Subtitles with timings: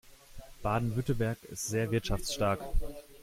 [0.63, 2.59] Baden-Württemberg ist sehr wirtschaftsstark.